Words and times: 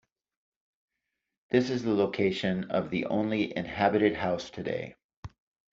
This 1.51 1.69
is 1.69 1.83
the 1.83 1.93
location 1.93 2.71
of 2.71 2.89
the 2.89 3.05
only 3.05 3.55
inhabited 3.55 4.15
house 4.15 4.49
today. 4.49 4.95